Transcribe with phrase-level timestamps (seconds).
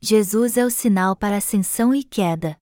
[0.00, 2.56] Jesus é o sinal para ascensão e queda.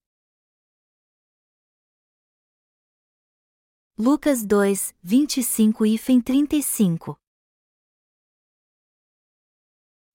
[3.98, 7.14] Lucas 2, 25 e 35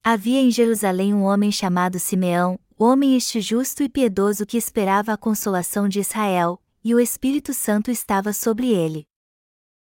[0.03, 5.17] Havia em Jerusalém um homem chamado Simeão, homem este justo e piedoso que esperava a
[5.17, 9.07] consolação de Israel, e o Espírito Santo estava sobre ele.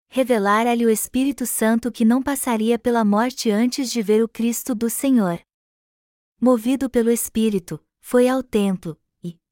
[0.10, 4.90] Revelara-lhe o Espírito Santo que não passaria pela morte antes de ver o Cristo do
[4.90, 5.40] Senhor.
[6.42, 8.98] Movido pelo Espírito, foi ao templo,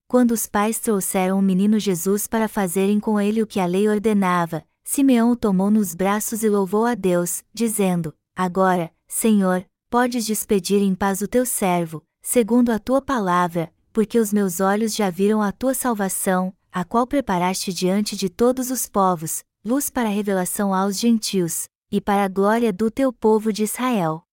[0.09, 3.90] quando os pais trouxeram o menino Jesus para fazerem com ele o que a lei
[3.90, 10.82] ordenava, Simeão o tomou nos braços e louvou a Deus, dizendo: Agora, Senhor, podes despedir
[10.82, 15.41] em paz o teu servo, segundo a tua palavra, porque os meus olhos já viram
[15.41, 20.74] a tua salvação, a qual preparaste diante de todos os povos, luz para a revelação
[20.74, 24.27] aos gentios, e para a glória do teu povo de Israel.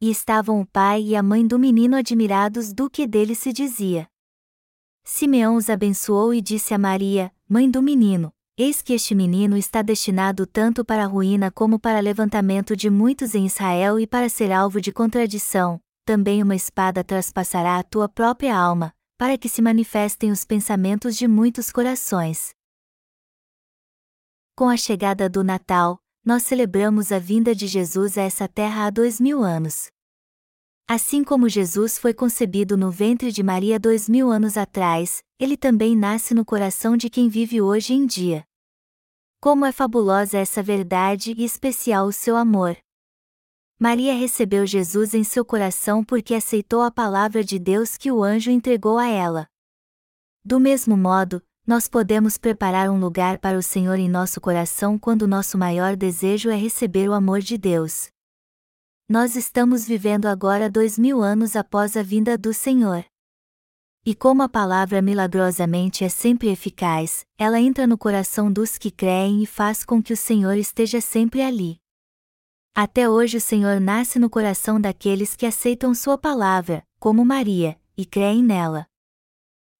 [0.00, 4.06] E estavam o pai e a mãe do menino admirados do que dele se dizia.
[5.02, 9.82] Simeão os abençoou e disse a Maria, mãe do menino: Eis que este menino está
[9.82, 14.50] destinado tanto para a ruína como para levantamento de muitos em Israel e para ser
[14.50, 15.80] alvo de contradição.
[16.04, 21.26] Também uma espada traspassará a tua própria alma, para que se manifestem os pensamentos de
[21.26, 22.54] muitos corações.
[24.54, 28.90] Com a chegada do Natal, nós celebramos a vinda de Jesus a essa terra há
[28.90, 29.86] dois mil anos.
[30.88, 35.96] Assim como Jesus foi concebido no ventre de Maria dois mil anos atrás, ele também
[35.96, 38.44] nasce no coração de quem vive hoje em dia.
[39.40, 42.76] Como é fabulosa essa verdade e especial o seu amor.
[43.78, 48.50] Maria recebeu Jesus em seu coração porque aceitou a palavra de Deus que o anjo
[48.50, 49.46] entregou a ela.
[50.44, 55.26] Do mesmo modo, nós podemos preparar um lugar para o Senhor em nosso coração quando
[55.26, 58.08] nosso maior desejo é receber o amor de Deus.
[59.08, 63.04] Nós estamos vivendo agora dois mil anos após a vinda do Senhor.
[64.04, 69.42] E como a palavra milagrosamente é sempre eficaz, ela entra no coração dos que creem
[69.42, 71.78] e faz com que o Senhor esteja sempre ali.
[72.72, 78.06] Até hoje o Senhor nasce no coração daqueles que aceitam Sua palavra, como Maria, e
[78.06, 78.86] creem nela.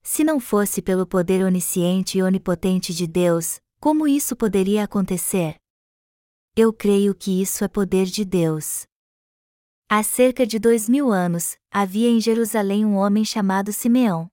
[0.08, 5.56] Se não fosse pelo poder onisciente e onipotente de Deus, como isso poderia acontecer?
[6.54, 8.86] Eu creio que isso é poder de Deus.
[9.88, 14.28] Há cerca de dois mil anos, havia em Jerusalém um homem chamado Simeão.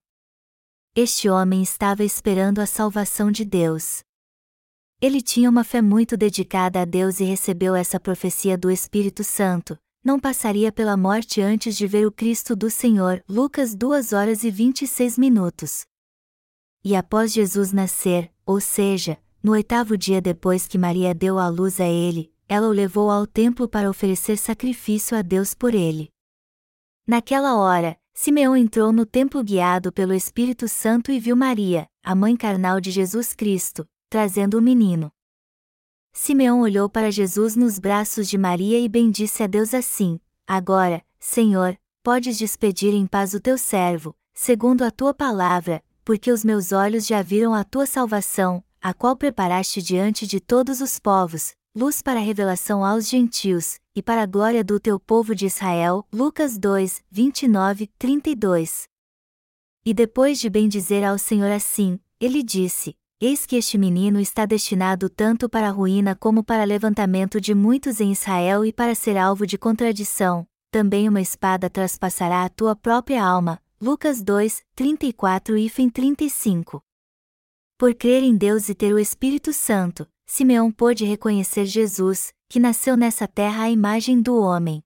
[0.96, 4.04] Este homem estava esperando a salvação de Deus.
[5.02, 9.76] Ele tinha uma fé muito dedicada a Deus e recebeu essa profecia do Espírito Santo.
[10.04, 13.24] Não passaria pela morte antes de ver o Cristo do Senhor.
[13.28, 15.86] Lucas 2 horas e 26 minutos.
[16.84, 21.80] E após Jesus nascer, ou seja, no oitavo dia depois que Maria deu à luz
[21.80, 26.10] a ele, ela o levou ao templo para oferecer sacrifício a Deus por ele.
[27.08, 32.36] Naquela hora, Simeão entrou no templo guiado pelo Espírito Santo e viu Maria, a mãe
[32.36, 35.10] carnal de Jesus Cristo, trazendo o menino.
[36.14, 41.76] Simeão olhou para Jesus nos braços de Maria e bendisse a Deus assim: Agora, Senhor,
[42.04, 47.08] podes despedir em paz o teu servo, segundo a tua palavra, porque os meus olhos
[47.08, 52.20] já viram a tua salvação, a qual preparaste diante de todos os povos, luz para
[52.20, 56.06] a revelação aos gentios, e para a glória do teu povo de Israel.
[56.14, 58.88] Lucas 2, 29, 32.
[59.84, 62.96] E depois de bendizer ao Senhor assim, ele disse:
[63.26, 68.02] Eis que este menino está destinado tanto para a ruína como para levantamento de muitos
[68.02, 70.46] em Israel e para ser alvo de contradição.
[70.70, 73.62] Também uma espada traspassará a tua própria alma.
[73.80, 76.84] Lucas 2, 34 e 35.
[77.78, 82.98] Por crer em Deus e ter o Espírito Santo, Simeão pôde reconhecer Jesus, que nasceu
[82.98, 84.84] nessa terra à imagem do homem.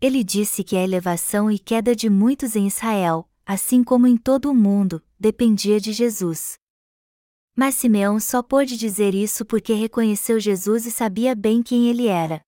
[0.00, 4.48] Ele disse que a elevação e queda de muitos em Israel, assim como em todo
[4.48, 6.61] o mundo, dependia de Jesus.
[7.54, 12.42] Mas Simeão só pôde dizer isso porque reconheceu Jesus e sabia bem quem ele era.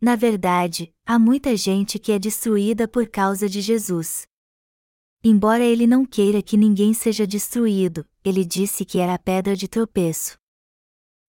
[0.00, 4.26] Na verdade, há muita gente que é destruída por causa de Jesus.
[5.22, 9.66] Embora ele não queira que ninguém seja destruído, ele disse que era a pedra de
[9.66, 10.38] tropeço.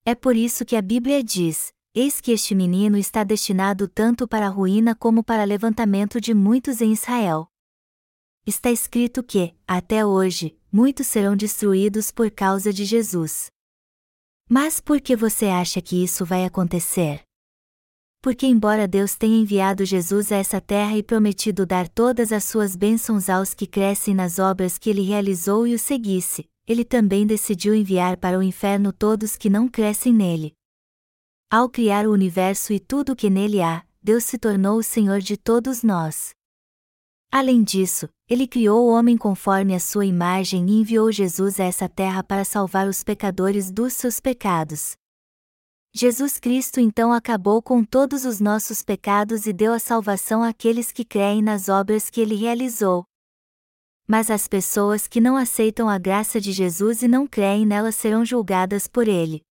[0.05, 4.45] É por isso que a Bíblia diz: Eis que este menino está destinado tanto para
[4.45, 7.47] a ruína como para levantamento de muitos em Israel.
[8.49, 13.51] Está escrito que, até hoje, muitos serão destruídos por causa de Jesus.
[14.49, 17.21] Mas por que você acha que isso vai acontecer?
[18.23, 22.75] Porque, embora Deus tenha enviado Jesus a essa terra e prometido dar todas as suas
[22.75, 27.75] bênçãos aos que crescem nas obras que ele realizou e o seguisse, ele também decidiu
[27.75, 30.53] enviar para o inferno todos que não crescem nele.
[31.51, 35.19] Ao criar o universo e tudo o que nele há, Deus se tornou o Senhor
[35.19, 36.31] de todos nós.
[37.31, 41.89] Além disso, ele criou o homem conforme a sua imagem e enviou Jesus a essa
[41.89, 44.95] terra para salvar os pecadores dos seus pecados.
[45.91, 51.03] Jesus Cristo então acabou com todos os nossos pecados e deu a salvação àqueles que
[51.03, 53.03] creem nas obras que ele realizou.
[54.07, 58.23] Mas as pessoas que não aceitam a graça de Jesus e não creem nela serão
[58.23, 59.41] julgadas por ele.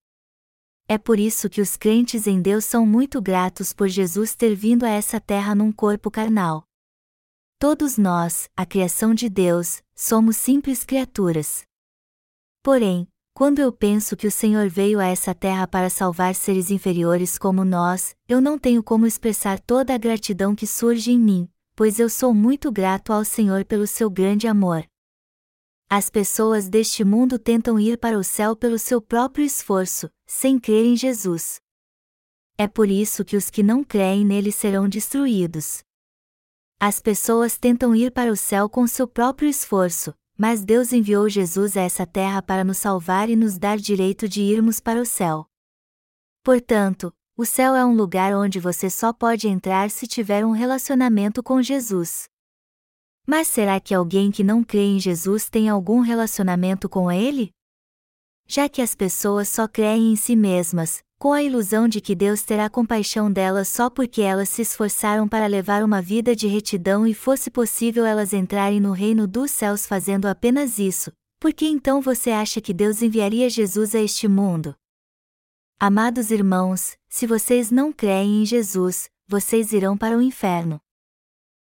[0.87, 4.85] É por isso que os crentes em Deus são muito gratos por Jesus ter vindo
[4.85, 6.68] a essa terra num corpo carnal.
[7.61, 11.65] Todos nós, a criação de Deus, somos simples criaturas.
[12.63, 17.37] Porém, quando eu penso que o Senhor veio a essa terra para salvar seres inferiores
[17.37, 21.99] como nós, eu não tenho como expressar toda a gratidão que surge em mim, pois
[21.99, 24.87] eu sou muito grato ao Senhor pelo seu grande amor.
[25.91, 30.87] As pessoas deste mundo tentam ir para o céu pelo seu próprio esforço, sem crer
[30.87, 31.61] em Jesus.
[32.57, 35.83] É por isso que os que não creem nele serão destruídos.
[36.81, 41.77] As pessoas tentam ir para o céu com seu próprio esforço, mas Deus enviou Jesus
[41.77, 45.45] a essa terra para nos salvar e nos dar direito de irmos para o céu.
[46.45, 51.43] Portanto, o céu é um lugar onde você só pode entrar se tiver um relacionamento
[51.43, 52.29] com Jesus.
[53.27, 57.51] Mas será que alguém que não crê em Jesus tem algum relacionamento com Ele?
[58.47, 62.43] Já que as pessoas só creem em si mesmas, com a ilusão de que Deus
[62.43, 67.13] terá compaixão delas só porque elas se esforçaram para levar uma vida de retidão e
[67.13, 72.31] fosse possível elas entrarem no reino dos céus fazendo apenas isso, por que então você
[72.31, 74.77] acha que Deus enviaria Jesus a este mundo?
[75.81, 80.81] Amados irmãos, se vocês não creem em Jesus, vocês irão para o inferno.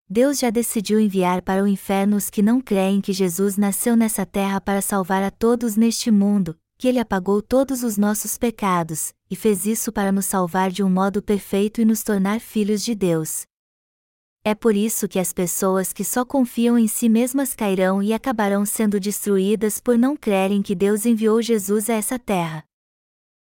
[0.08, 4.24] Deus já decidiu enviar para o inferno os que não creem que Jesus nasceu nessa
[4.24, 9.36] terra para salvar a todos neste mundo, que ele apagou todos os nossos pecados, e
[9.36, 13.42] fez isso para nos salvar de um modo perfeito e nos tornar filhos de Deus.
[14.42, 18.64] É por isso que as pessoas que só confiam em si mesmas cairão e acabarão
[18.64, 22.64] sendo destruídas por não crerem que Deus enviou Jesus a essa terra.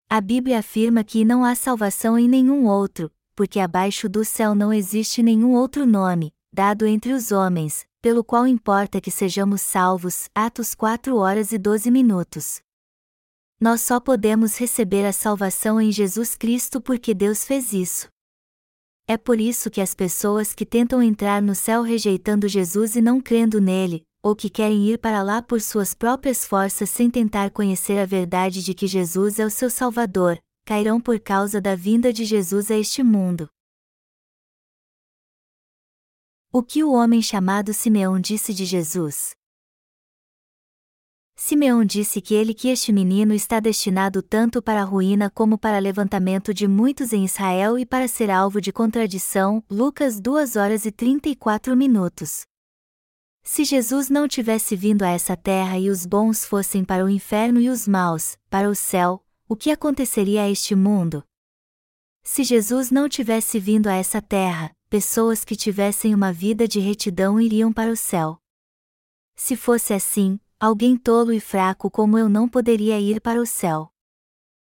[0.09, 4.73] A Bíblia afirma que não há salvação em nenhum outro, porque abaixo do céu não
[4.73, 10.29] existe nenhum outro nome, dado entre os homens, pelo qual importa que sejamos salvos.
[10.33, 12.59] Atos 4 horas e 12 minutos.
[13.61, 18.07] Nós só podemos receber a salvação em Jesus Cristo porque Deus fez isso.
[19.05, 23.19] É por isso que as pessoas que tentam entrar no céu rejeitando Jesus e não
[23.19, 27.99] crendo nele, ou que querem ir para lá por suas próprias forças sem tentar conhecer
[27.99, 32.23] a verdade de que Jesus é o seu Salvador, cairão por causa da vinda de
[32.23, 33.49] Jesus a este mundo.
[36.53, 39.38] O que o homem chamado Simeão disse de Jesus?
[41.41, 45.79] Simeão disse que ele que este menino está destinado tanto para a ruína como para
[45.79, 49.63] levantamento de muitos em Israel e para ser alvo de contradição.
[49.69, 52.41] Lucas 2 horas e 34 minutos.
[53.41, 57.61] Se Jesus não tivesse vindo a essa terra e os bons fossem para o inferno
[57.61, 61.23] e os maus, para o céu, o que aconteceria a este mundo?
[62.21, 67.39] Se Jesus não tivesse vindo a essa terra, pessoas que tivessem uma vida de retidão
[67.39, 68.37] iriam para o céu.
[69.37, 73.89] Se fosse assim, alguém tolo e fraco como eu não poderia ir para o céu.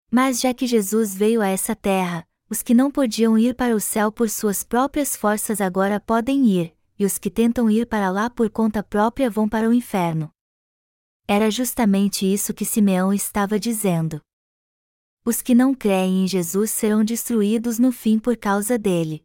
[0.08, 3.80] Mas já que Jesus veio a essa terra, os que não podiam ir para o
[3.80, 8.30] céu por suas próprias forças agora podem ir, e os que tentam ir para lá
[8.30, 10.30] por conta própria vão para o inferno.
[11.26, 14.20] Era justamente isso que Simeão estava dizendo.
[15.24, 19.24] Os que não creem em Jesus serão destruídos no fim por causa dele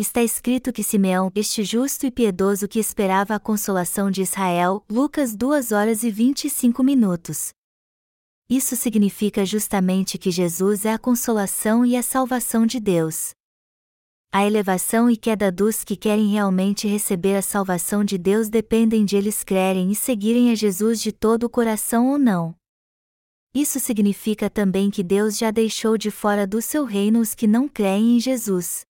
[0.00, 5.36] está escrito que Simeão, este justo e piedoso que esperava a consolação de Israel, Lucas
[5.36, 7.50] 2 horas e 25 minutos.
[8.48, 13.30] Isso significa justamente que Jesus é a consolação e a salvação de Deus.
[14.32, 19.16] A elevação e queda dos que querem realmente receber a salvação de Deus dependem de
[19.16, 22.54] eles crerem e seguirem a Jesus de todo o coração ou não.
[23.52, 27.68] Isso significa também que Deus já deixou de fora do seu reino os que não
[27.68, 28.88] creem em Jesus.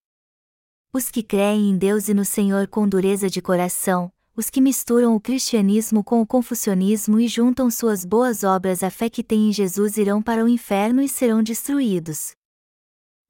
[0.93, 5.15] Os que creem em Deus e no Senhor com dureza de coração, os que misturam
[5.15, 9.53] o cristianismo com o confucionismo e juntam suas boas obras à fé que têm em
[9.53, 12.33] Jesus irão para o inferno e serão destruídos.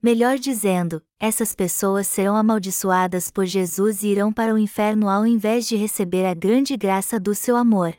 [0.02, 5.68] Melhor dizendo, essas pessoas serão amaldiçoadas por Jesus e irão para o inferno ao invés
[5.68, 7.94] de receber a grande graça do seu amor.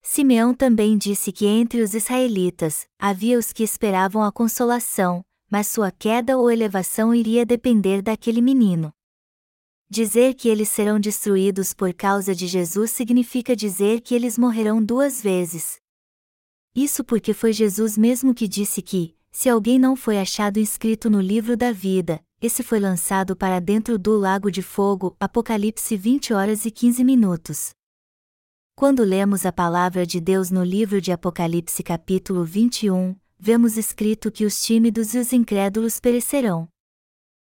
[0.00, 5.90] Simeão também disse que entre os israelitas havia os que esperavam a consolação, mas sua
[5.90, 8.90] queda ou elevação iria depender daquele menino.
[9.86, 15.20] Dizer que eles serão destruídos por causa de Jesus significa dizer que eles morrerão duas
[15.20, 15.76] vezes.
[16.74, 21.20] Isso porque foi Jesus mesmo que disse que, se alguém não foi achado inscrito no
[21.20, 25.14] livro da vida, esse foi lançado para dentro do lago de fogo.
[25.20, 27.74] Apocalipse 20 horas e 15 minutos.
[28.74, 34.44] Quando lemos a palavra de Deus no livro de Apocalipse capítulo 21, vemos escrito que
[34.44, 36.68] os tímidos e os incrédulos perecerão.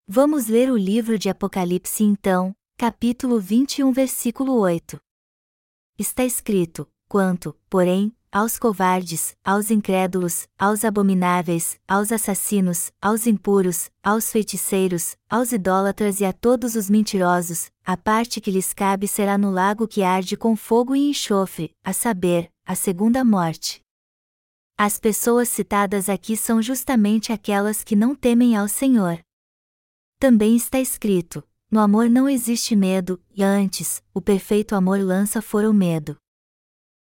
[0.07, 4.97] Vamos ler o livro de Apocalipse então, capítulo 21, versículo 8.
[5.99, 14.31] Está escrito: Quanto, porém, aos covardes, aos incrédulos, aos abomináveis, aos assassinos, aos impuros, aos
[14.31, 19.51] feiticeiros, aos idólatras e a todos os mentirosos, a parte que lhes cabe será no
[19.51, 23.82] lago que arde com fogo e enxofre, a saber, a segunda morte.
[24.77, 29.19] As pessoas citadas aqui são justamente aquelas que não temem ao Senhor.
[30.19, 35.69] Também está escrito: no amor não existe medo, e antes, o perfeito amor lança fora
[35.69, 36.17] o medo.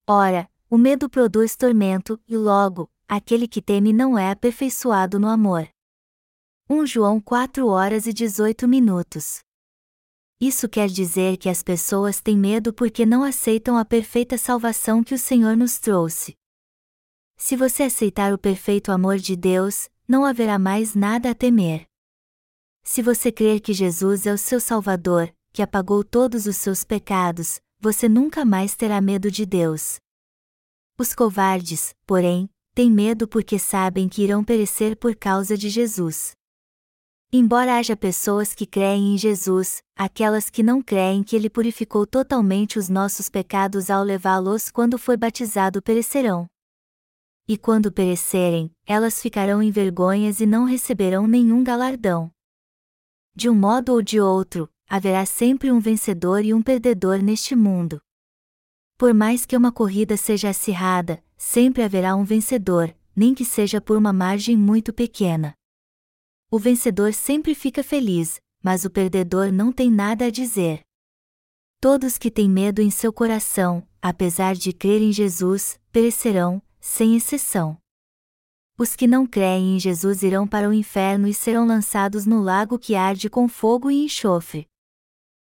[0.09, 5.69] Ora, o medo produz tormento, e logo, aquele que teme não é aperfeiçoado no amor.
[6.69, 9.41] 1 João 4 horas e 18 minutos.
[10.41, 15.15] Isso quer dizer que as pessoas têm medo porque não aceitam a perfeita salvação que
[15.15, 16.37] o Senhor nos trouxe.
[17.37, 21.87] Se você aceitar o perfeito amor de Deus, não haverá mais nada a temer.
[22.83, 27.61] Se você crer que Jesus é o seu Salvador, que apagou todos os seus pecados,
[27.79, 29.97] você nunca mais terá medo de Deus.
[30.99, 36.33] Os covardes, porém, têm medo porque sabem que irão perecer por causa de Jesus.
[37.33, 42.79] Embora haja pessoas que creem em Jesus, aquelas que não creem que ele purificou totalmente
[42.79, 46.49] os nossos pecados ao levá-los quando foi batizado perecerão.
[47.49, 52.31] E quando perecerem, elas ficarão em vergonhas e não receberão nenhum galardão.
[53.35, 58.01] De um modo ou de outro, haverá sempre um vencedor e um perdedor neste mundo.
[58.99, 63.97] Por mais que uma corrida seja acirrada, sempre haverá um vencedor, nem que seja por
[63.97, 65.55] uma margem muito pequena.
[66.51, 70.81] O vencedor sempre fica feliz, mas o perdedor não tem nada a dizer.
[71.81, 77.77] Todos que têm medo em seu coração, apesar de crer em Jesus, perecerão, sem exceção.
[78.79, 82.79] Os que não creem em Jesus irão para o inferno e serão lançados no lago
[82.79, 84.67] que arde com fogo e enxofre.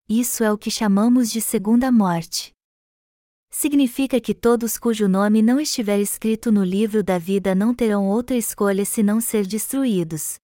[0.09, 2.53] Isso é o que chamamos de segunda morte.
[3.49, 8.37] Significa que todos cujo nome não estiver escrito no livro da vida não terão outra
[8.37, 10.35] escolha senão ser destruídos.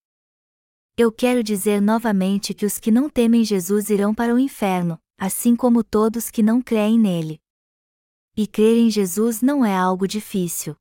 [0.96, 5.54] Eu quero dizer novamente que os que não temem Jesus irão para o inferno, assim
[5.56, 7.38] como todos que não creem nele.
[8.38, 10.76] E crer em Jesus não é algo difícil.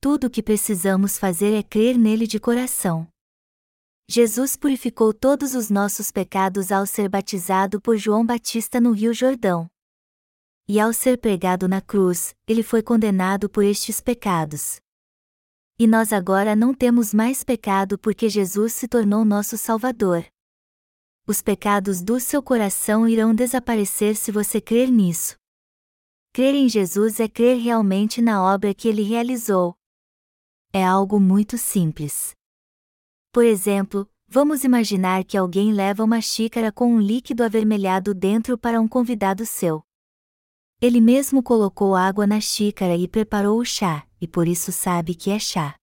[0.00, 3.06] Tudo o que precisamos fazer é crer nele de coração.
[4.08, 9.68] Jesus purificou todos os nossos pecados ao ser batizado por João Batista no Rio Jordão.
[10.66, 14.80] E ao ser pregado na cruz, ele foi condenado por estes pecados.
[15.78, 20.24] E nós agora não temos mais pecado porque Jesus se tornou nosso Salvador.
[21.26, 25.36] Os pecados do seu coração irão desaparecer se você crer nisso.
[26.34, 29.76] Crer em Jesus é crer realmente na obra que ele realizou,
[30.72, 32.34] é algo muito simples.
[33.30, 38.80] Por exemplo, vamos imaginar que alguém leva uma xícara com um líquido avermelhado dentro para
[38.80, 39.84] um convidado seu.
[40.80, 45.30] Ele mesmo colocou água na xícara e preparou o chá, e por isso sabe que
[45.30, 45.76] é chá.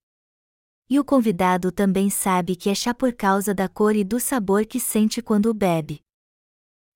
[0.90, 4.66] E o convidado também sabe que é chá por causa da cor e do sabor
[4.66, 6.04] que sente quando o bebe.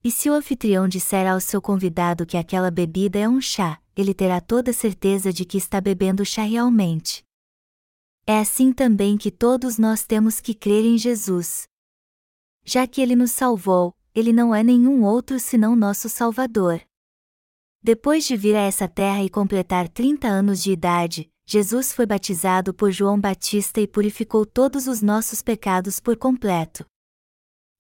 [0.05, 4.13] E se o anfitrião disser ao seu convidado que aquela bebida é um chá, ele
[4.13, 7.25] terá toda certeza de que está bebendo chá realmente.
[8.23, 11.67] É assim também que todos nós temos que crer em Jesus.
[12.63, 16.79] Já que ele nos salvou, ele não é nenhum outro senão nosso Salvador.
[17.81, 22.75] Depois de vir a essa terra e completar 30 anos de idade, Jesus foi batizado
[22.75, 26.85] por João Batista e purificou todos os nossos pecados por completo.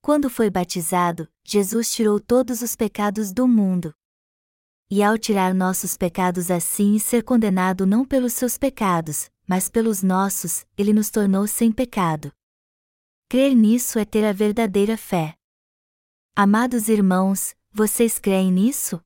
[0.05, 3.91] Quando foi batizado, Jesus tirou todos os pecados do mundo.
[4.87, 10.03] E ao tirar nossos pecados assim e ser condenado não pelos seus pecados, mas pelos
[10.03, 12.31] nossos, ele nos tornou sem pecado.
[13.27, 15.33] Crer nisso é ter a verdadeira fé.
[16.35, 19.01] Amados irmãos, vocês creem nisso?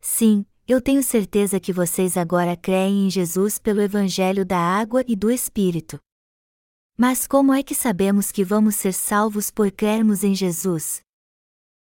[0.00, 5.16] Sim, eu tenho certeza que vocês agora creem em Jesus pelo Evangelho da Água e
[5.16, 5.98] do Espírito.
[6.96, 11.02] Mas como é que sabemos que vamos ser salvos por crermos em Jesus?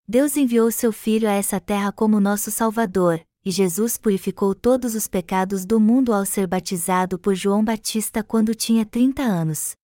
[0.07, 5.05] Deus enviou seu Filho a essa terra como nosso Salvador, e Jesus purificou todos os
[5.05, 9.75] pecados do mundo ao ser batizado por João Batista quando tinha 30 anos.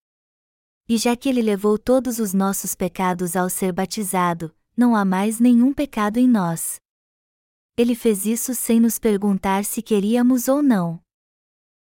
[0.88, 5.38] E já que ele levou todos os nossos pecados ao ser batizado, não há mais
[5.38, 6.80] nenhum pecado em nós.
[7.76, 11.02] Ele fez isso sem nos perguntar se queríamos ou não.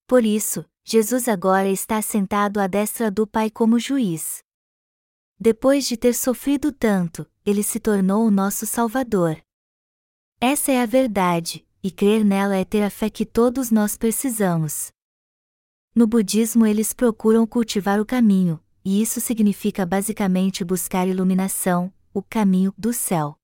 [0.08, 4.42] Por isso, Jesus agora está sentado à destra do Pai como juiz.
[5.38, 9.36] Depois de ter sofrido tanto, ele se tornou o nosso Salvador.
[10.40, 14.90] Essa é a verdade, e crer nela é ter a fé que todos nós precisamos.
[15.94, 22.74] No budismo, eles procuram cultivar o caminho, e isso significa basicamente buscar iluminação, o caminho
[22.78, 23.36] do céu.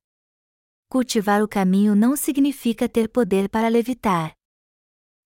[0.88, 4.34] Cultivar o caminho não significa ter poder para levitar.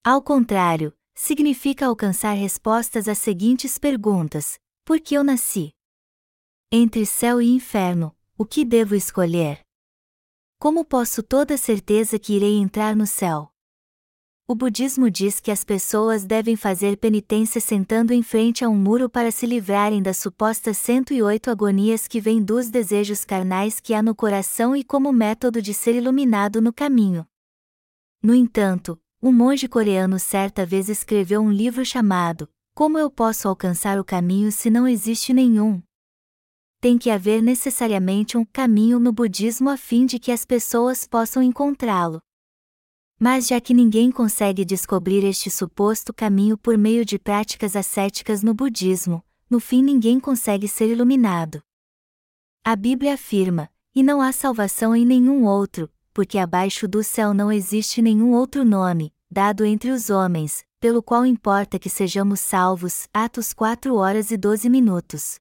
[0.04, 5.72] Ao contrário, significa alcançar respostas às seguintes perguntas: Por que eu nasci?
[6.72, 9.62] Entre céu e inferno, o que devo escolher?
[10.60, 13.52] Como posso toda certeza que irei entrar no céu?
[14.48, 19.10] O budismo diz que as pessoas devem fazer penitência sentando em frente a um muro
[19.10, 24.16] para se livrarem das supostas 108 agonias que vêm dos desejos carnais que há no
[24.16, 27.28] coração e como método de ser iluminado no caminho.
[28.24, 34.00] No entanto, um monge coreano certa vez escreveu um livro chamado Como eu posso alcançar
[34.00, 35.82] o caminho se não existe nenhum?
[36.80, 41.42] Tem que haver necessariamente um caminho no budismo a fim de que as pessoas possam
[41.42, 42.22] encontrá-lo.
[43.20, 48.54] Mas já que ninguém consegue descobrir este suposto caminho por meio de práticas ascéticas no
[48.54, 51.60] budismo, no fim ninguém consegue ser iluminado.
[52.64, 57.52] A Bíblia afirma: e não há salvação em nenhum outro, porque abaixo do céu não
[57.52, 63.08] existe nenhum outro nome, dado entre os homens, pelo qual importa que sejamos salvos.
[63.14, 65.36] Atos 4 horas e 12 minutos.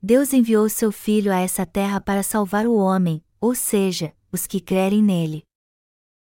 [0.00, 4.60] Deus enviou seu Filho a essa terra para salvar o homem, ou seja, os que
[4.60, 5.42] crerem nele.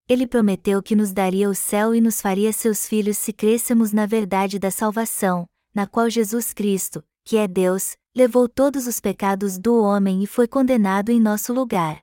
[0.07, 4.05] Ele prometeu que nos daria o céu e nos faria seus filhos se crescemos na
[4.05, 9.81] verdade da salvação, na qual Jesus Cristo, que é Deus, levou todos os pecados do
[9.81, 11.99] homem e foi condenado em nosso lugar.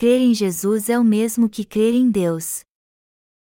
[0.00, 2.60] Crer em Jesus é o mesmo que crer em Deus.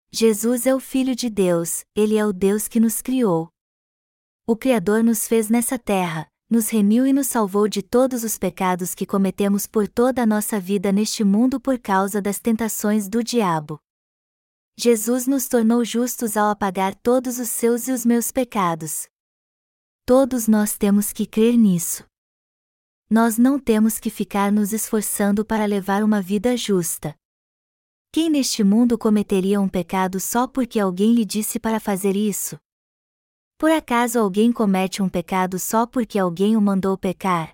[0.09, 3.49] Jesus é o Filho de Deus, ele é o Deus que nos criou.
[4.47, 8.95] O Criador nos fez nessa terra, nos remiu e nos salvou de todos os pecados
[8.95, 13.77] que cometemos por toda a nossa vida neste mundo por causa das tentações do diabo.
[14.77, 19.05] Jesus nos tornou justos ao apagar todos os seus e os meus pecados.
[20.05, 22.05] Todos nós temos que crer nisso.
[23.09, 27.15] Nós não temos que ficar nos esforçando para levar uma vida justa.
[28.11, 32.57] Quem neste mundo cometeria um pecado só porque alguém lhe disse para fazer isso?
[33.57, 37.53] Por acaso alguém comete um pecado só porque alguém o mandou pecar?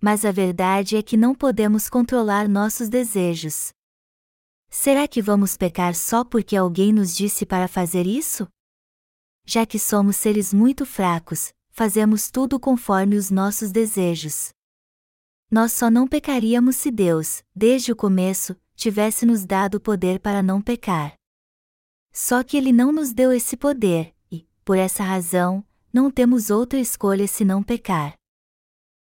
[0.00, 3.72] Mas a verdade é que não podemos controlar nossos desejos.
[4.70, 8.48] Será que vamos pecar só porque alguém nos disse para fazer isso?
[9.44, 14.48] Já que somos seres muito fracos, fazemos tudo conforme os nossos desejos.
[15.50, 20.42] Nós só não pecaríamos se Deus, desde o começo, tivesse nos dado o poder para
[20.42, 21.14] não pecar.
[22.10, 25.62] Só que Ele não nos deu esse poder, e, por essa razão,
[25.92, 28.14] não temos outra escolha senão pecar.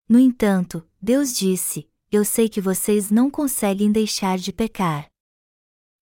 [0.10, 5.06] No entanto, Deus disse: Eu sei que vocês não conseguem deixar de pecar.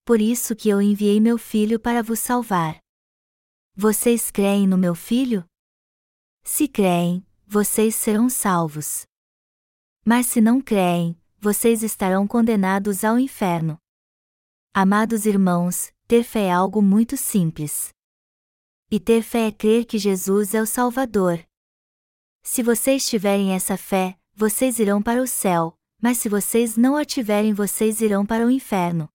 [0.02, 2.78] Por isso que eu enviei meu filho para vos salvar.
[3.76, 5.44] Vocês creem no meu filho?
[6.46, 9.06] Se creem, vocês serão salvos.
[10.04, 13.78] Mas se não creem, vocês estarão condenados ao inferno.
[14.72, 17.88] Amados irmãos, ter fé é algo muito simples.
[18.90, 21.42] E ter fé é crer que Jesus é o Salvador.
[22.42, 27.06] Se vocês tiverem essa fé, vocês irão para o céu, mas se vocês não a
[27.06, 29.08] tiverem, vocês irão para o inferno.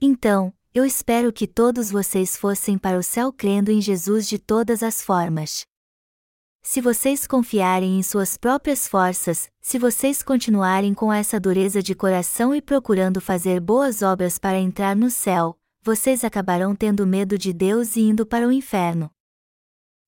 [0.00, 4.82] Então, eu espero que todos vocês fossem para o céu crendo em Jesus de todas
[4.82, 5.68] as formas.
[6.62, 12.54] Se vocês confiarem em suas próprias forças, se vocês continuarem com essa dureza de coração
[12.54, 17.96] e procurando fazer boas obras para entrar no céu, vocês acabarão tendo medo de Deus
[17.96, 19.10] e indo para o inferno.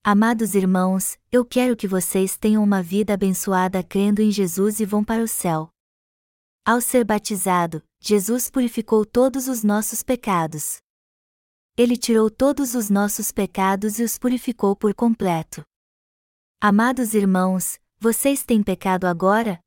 [0.04, 5.02] Amados irmãos, eu quero que vocês tenham uma vida abençoada crendo em Jesus e vão
[5.02, 5.70] para o céu.
[6.64, 10.78] Ao ser batizado, Jesus purificou todos os nossos pecados.
[11.76, 15.64] Ele tirou todos os nossos pecados e os purificou por completo.
[16.64, 19.58] Amados irmãos, vocês têm pecado agora?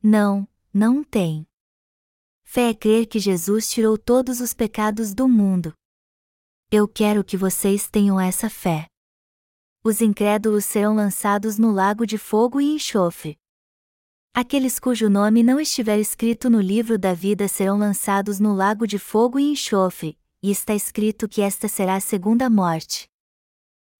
[0.00, 1.44] Não, não têm.
[2.44, 5.74] Fé é crer que Jesus tirou todos os pecados do mundo.
[6.70, 8.86] Eu quero que vocês tenham essa fé.
[9.82, 13.36] Os incrédulos serão lançados no lago de fogo e enxofre.
[14.32, 19.00] Aqueles cujo nome não estiver escrito no livro da vida serão lançados no lago de
[19.00, 23.10] fogo e enxofre, e está escrito que esta será a segunda morte.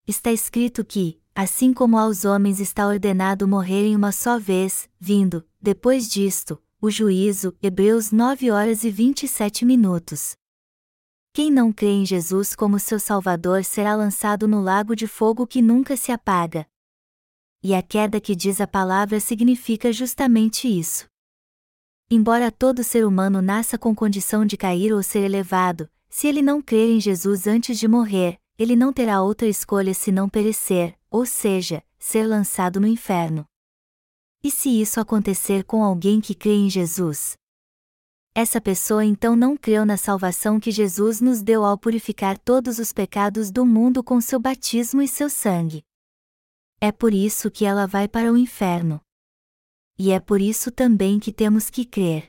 [0.07, 6.09] Está escrito que, assim como aos homens está ordenado morrerem uma só vez, vindo, depois
[6.09, 10.35] disto, o juízo, Hebreus 9 horas e 27 minutos.
[11.35, 15.61] quem não crê em Jesus como seu Salvador será lançado no lago de fogo que
[15.61, 16.67] nunca se apaga.
[17.63, 21.07] E a queda que diz a palavra significa justamente isso.
[22.11, 26.63] Embora todo ser humano nasça com condição de cair ou ser elevado, se ele não
[26.63, 31.83] crer em Jesus antes de morrer, ele não terá outra escolha senão perecer, ou seja,
[31.99, 33.47] ser lançado no inferno.
[34.43, 37.37] E se isso acontecer com alguém que crê em Jesus?
[38.37, 42.93] essa pessoa então não creu na salvação que Jesus nos deu ao purificar todos os
[42.93, 45.83] pecados do mundo com seu batismo e seu sangue.
[46.79, 49.01] É por isso que ela vai para o inferno.
[49.99, 52.29] E é por isso também que temos que crer.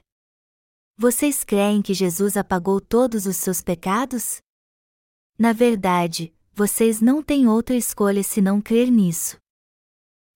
[0.96, 4.42] Vocês creem que Jesus apagou todos os seus pecados?
[5.38, 9.38] Na verdade, vocês não têm outra escolha senão crer nisso.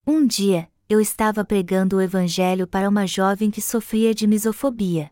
[0.05, 5.09] Um dia, eu estava pregando o Evangelho para uma jovem que sofria de misofobia.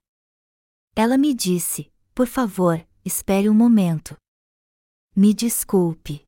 [0.96, 4.16] Ela me disse: Por favor, espere um momento.
[5.16, 6.22] Me desculpe.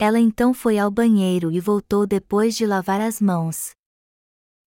[0.00, 3.70] Ela então foi ao banheiro e voltou depois de lavar as mãos.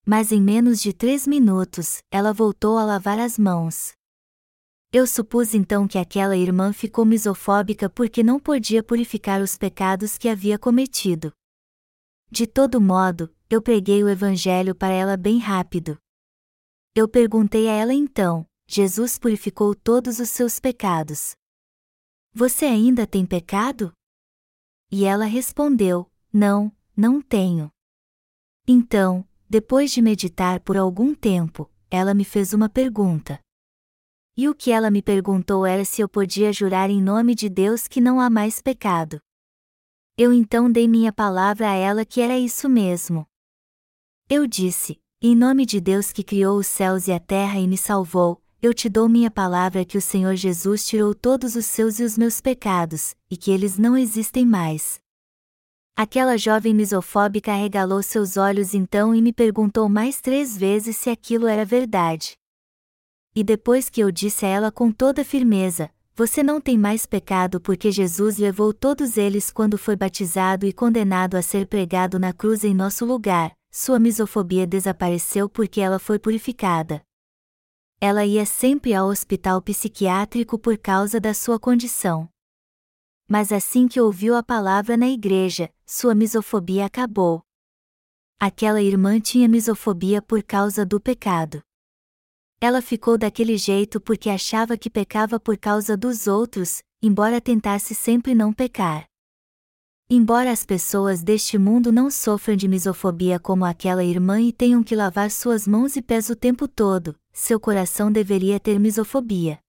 [0.06, 3.92] Mas em menos de três minutos, ela voltou a lavar as mãos.
[4.92, 10.28] Eu supus então que aquela irmã ficou misofóbica porque não podia purificar os pecados que
[10.28, 11.32] havia cometido.
[12.32, 15.96] De todo modo, eu preguei o Evangelho para ela bem rápido.
[16.96, 21.36] Eu perguntei a ela então: Jesus purificou todos os seus pecados.
[22.34, 23.94] Você ainda tem pecado?
[24.92, 27.70] E ela respondeu: Não, não tenho.
[28.68, 33.40] Então, depois de meditar por algum tempo, ela me fez uma pergunta.
[34.42, 37.90] E o que ela me perguntou era se eu podia jurar em nome de Deus
[37.90, 39.20] que não há mais pecado.
[40.18, 43.28] Eu então dei minha palavra a ela que era isso mesmo.
[44.30, 47.76] Eu disse: Em nome de Deus que criou os céus e a terra e me
[47.78, 52.06] salvou, eu te dou minha palavra que o Senhor Jesus tirou todos os seus e
[52.06, 55.02] os meus pecados, e que eles não existem mais.
[55.98, 61.46] Aquela jovem misofóbica arregalou seus olhos então e me perguntou mais três vezes se aquilo
[61.46, 62.40] era verdade.
[63.40, 67.62] E depois que eu disse a ela com toda firmeza: Você não tem mais pecado
[67.62, 72.66] porque Jesus levou todos eles quando foi batizado e condenado a ser pregado na cruz
[72.66, 77.02] em nosso lugar, sua misofobia desapareceu porque ela foi purificada
[78.02, 82.30] ela ia sempre ao hospital psiquiátrico por causa da sua condição.
[83.28, 87.42] Mas assim que ouviu a palavra na igreja, sua misofobia acabou.
[88.40, 91.62] Aquela irmã tinha misofobia por causa do pecado.
[92.62, 98.36] Ela ficou daquele jeito porque achava que pecava por causa dos outros, embora tentasse sempre
[98.36, 99.08] não pecar.
[100.10, 104.96] Embora as pessoas deste mundo não sofram de misofobia como aquela irmã e tenham que
[104.96, 109.60] lavar suas mãos e pés o tempo todo, seu coração deveria ter misofobia.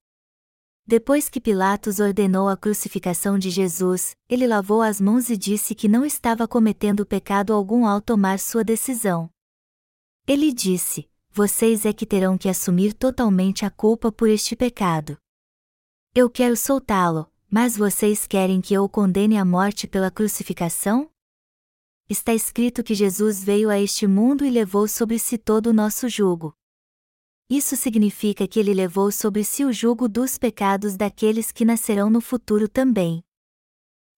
[0.84, 5.86] Depois que Pilatos ordenou a crucificação de Jesus, ele lavou as mãos e disse que
[5.86, 9.30] não estava cometendo pecado algum ao tomar sua decisão.
[10.26, 11.08] Ele disse:
[11.42, 15.16] Vocês é que terão que assumir totalmente a culpa por este pecado.
[16.14, 21.10] Eu quero soltá-lo, mas vocês querem que eu o condene à morte pela crucificação?
[22.10, 26.10] Está escrito que Jesus veio a este mundo e levou sobre si todo o nosso
[26.10, 26.54] jugo.
[27.48, 32.20] Isso significa que ele levou sobre si o jugo dos pecados daqueles que nascerão no
[32.20, 33.24] futuro também.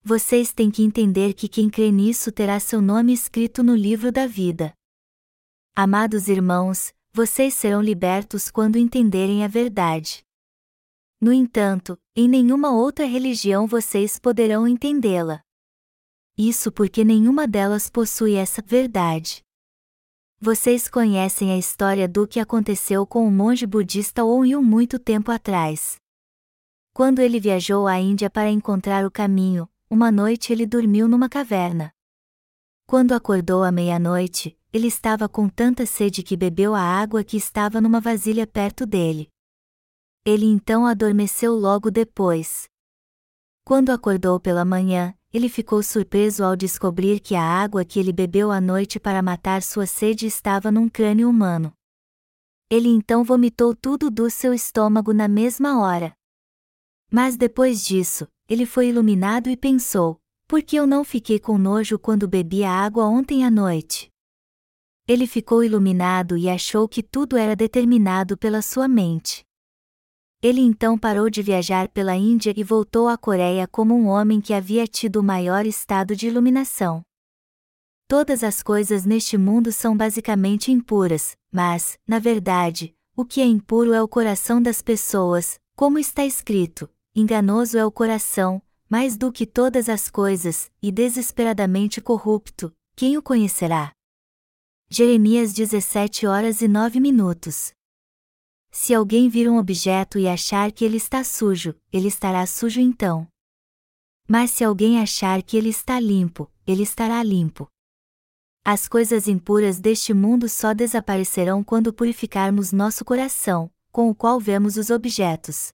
[0.03, 4.27] Vocês têm que entender que quem crê nisso terá seu nome escrito no livro da
[4.27, 4.75] vida.
[5.77, 10.25] Amados irmãos, vocês serão libertos quando entenderem a verdade.
[11.21, 15.43] No entanto, em nenhuma outra religião vocês poderão entendê-la.
[16.39, 19.45] Isso porque nenhuma delas possui essa verdade.
[20.41, 25.97] Vocês conhecem a história do que aconteceu com o monge budista Ouyun muito tempo atrás.
[26.95, 31.93] Quando ele viajou à Índia para encontrar o caminho, uma noite ele dormiu numa caverna.
[32.87, 37.79] Quando acordou à meia-noite, ele estava com tanta sede que bebeu a água que estava
[37.79, 39.29] numa vasilha perto dele.
[40.25, 42.65] Ele então adormeceu logo depois.
[43.65, 48.51] Quando acordou pela manhã, ele ficou surpreso ao descobrir que a água que ele bebeu
[48.51, 51.73] à noite para matar sua sede estava num crânio humano.
[52.71, 56.15] Ele então vomitou tudo do seu estômago na mesma hora.
[57.11, 61.99] Mas depois disso, ele foi iluminado e pensou: por que eu não fiquei com nojo
[61.99, 64.12] quando bebi a água ontem à noite?
[65.13, 69.45] Ele ficou iluminado e achou que tudo era determinado pela sua mente.
[70.41, 74.55] Ele então parou de viajar pela Índia e voltou à Coreia como um homem que
[74.55, 77.03] havia tido o maior estado de iluminação.
[78.09, 83.93] Todas as coisas neste mundo são basicamente impuras, mas, na verdade, o que é impuro
[83.93, 89.45] é o coração das pessoas, como está escrito: enganoso é o coração, mais do que
[89.45, 93.93] todas as coisas, e desesperadamente corrupto, quem o conhecerá?
[94.95, 97.73] Jeremias 17 horas e 9 minutos.
[98.71, 103.27] Se alguém vir um objeto e achar que ele está sujo, ele estará sujo então.
[104.29, 107.71] Mas se alguém achar que ele está limpo, ele estará limpo.
[108.63, 114.77] As coisas impuras deste mundo só desaparecerão quando purificarmos nosso coração, com o qual vemos
[114.77, 115.73] os objetos.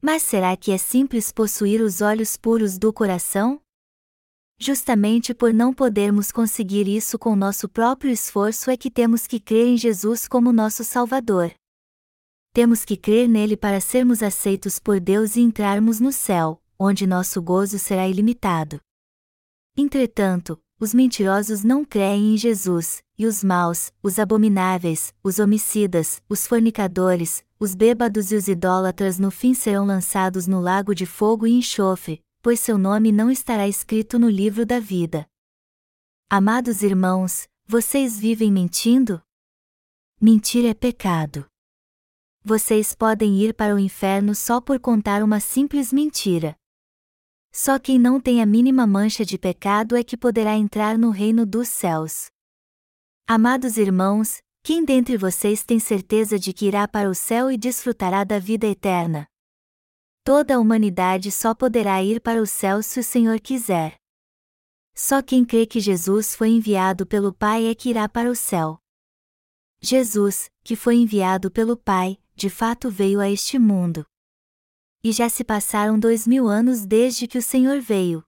[0.00, 3.60] Mas será que é simples possuir os olhos puros do coração?
[4.58, 9.66] Justamente por não podermos conseguir isso com nosso próprio esforço é que temos que crer
[9.66, 11.52] em Jesus como nosso Salvador.
[12.52, 17.42] Temos que crer nele para sermos aceitos por Deus e entrarmos no céu, onde nosso
[17.42, 18.80] gozo será ilimitado.
[19.76, 26.46] Entretanto, os mentirosos não creem em Jesus, e os maus, os abomináveis, os homicidas, os
[26.46, 31.52] fornicadores, os bêbados e os idólatras no fim serão lançados no lago de fogo e
[31.52, 35.26] enxofre, pois seu nome não estará escrito no livro da vida.
[36.28, 39.22] Amados irmãos, vocês vivem mentindo?
[40.20, 41.46] Mentir é pecado.
[42.44, 46.54] Vocês podem ir para o inferno só por contar uma simples mentira.
[47.50, 51.46] Só quem não tem a mínima mancha de pecado é que poderá entrar no reino
[51.46, 52.26] dos céus.
[53.26, 58.22] Amados irmãos, quem dentre vocês tem certeza de que irá para o céu e desfrutará
[58.22, 59.26] da vida eterna?
[60.24, 63.96] Toda a humanidade só poderá ir para o céu se o Senhor quiser.
[64.94, 68.78] Só quem crê que Jesus foi enviado pelo Pai é que irá para o céu.
[69.82, 74.06] Jesus, que foi enviado pelo Pai, de fato veio a este mundo.
[75.02, 78.24] E já se passaram dois mil anos desde que o Senhor veio.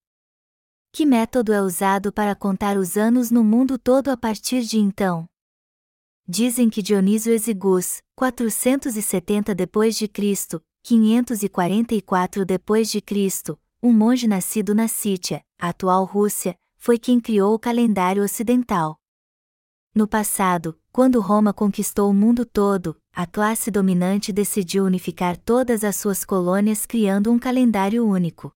[0.92, 5.26] Que método é usado para contar os anos no mundo todo a partir de então?
[6.28, 14.72] Dizem que Dionísio Exigus, 470 depois de Cristo, 544 depois de Cristo, um monge nascido
[14.72, 18.96] na Sítia, atual Rússia, foi quem criou o calendário ocidental.
[19.92, 25.96] No passado, quando Roma conquistou o mundo todo, a classe dominante decidiu unificar todas as
[25.96, 28.52] suas colônias criando um calendário único.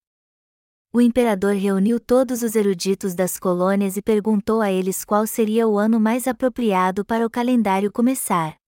[0.92, 5.76] O imperador reuniu todos os eruditos das colônias e perguntou a eles qual seria o
[5.76, 8.59] ano mais apropriado para o calendário começar.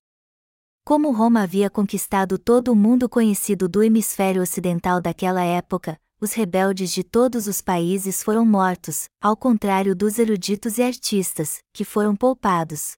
[0.85, 6.92] Como Roma havia conquistado todo o mundo conhecido do hemisfério ocidental daquela época, os rebeldes
[6.92, 12.97] de todos os países foram mortos, ao contrário dos eruditos e artistas, que foram poupados.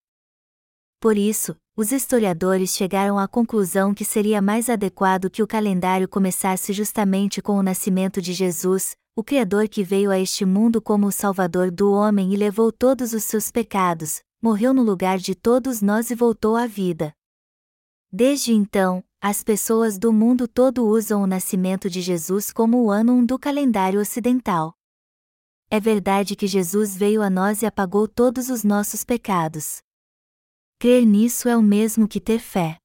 [0.99, 6.73] Por isso, os historiadores chegaram à conclusão que seria mais adequado que o calendário começasse
[6.73, 11.13] justamente com o nascimento de Jesus, o Criador que veio a este mundo como o
[11.13, 16.11] Salvador do homem e levou todos os seus pecados, morreu no lugar de todos nós
[16.11, 17.13] e voltou à vida.
[18.17, 23.13] Desde então, as pessoas do mundo todo usam o nascimento de Jesus como o ano
[23.15, 24.73] 1 do calendário ocidental.
[25.69, 29.83] É verdade que Jesus veio a nós e apagou todos os nossos pecados.
[30.79, 32.79] Crer nisso é o mesmo que ter fé.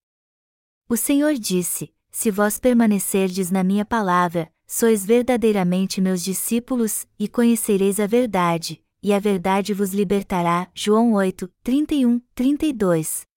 [0.90, 8.00] O Senhor disse: Se vós permanecerdes na minha palavra, sois verdadeiramente meus discípulos, e conhecereis
[8.00, 10.72] a verdade, e a verdade vos libertará.
[10.74, 13.29] João 8, 31, 32.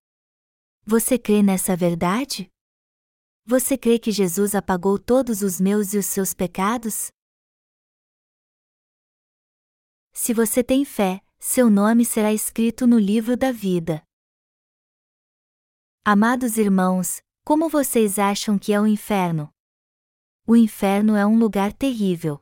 [0.85, 2.51] Você crê nessa verdade?
[3.47, 7.13] Você crê que Jesus apagou todos os meus e os seus pecados?
[10.13, 14.03] Se você tem fé, seu nome será escrito no livro da vida.
[16.05, 19.55] Amados irmãos, como vocês acham que é o inferno?
[20.45, 22.41] O inferno é um lugar terrível.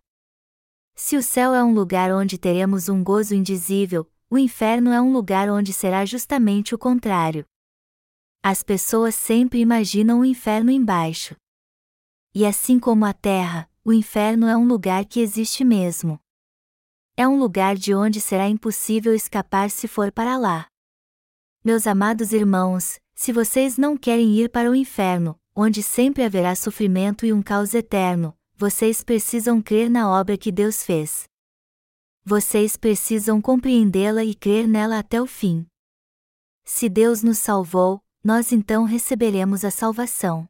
[0.95, 5.13] Se o céu é um lugar onde teremos um gozo indizível, o inferno é um
[5.13, 7.50] lugar onde será justamente o contrário.
[8.43, 11.37] As pessoas sempre imaginam o inferno embaixo.
[12.35, 16.19] E assim como a terra, o inferno é um lugar que existe mesmo.
[17.19, 20.69] É um lugar de onde será impossível escapar se for para lá.
[21.63, 27.27] Meus amados irmãos, se vocês não querem ir para o inferno, onde sempre haverá sofrimento
[27.27, 31.25] e um caos eterno, vocês precisam crer na obra que Deus fez.
[32.25, 35.67] Vocês precisam compreendê-la e crer nela até o fim.
[36.65, 40.49] Se Deus nos salvou, nós então receberemos a salvação.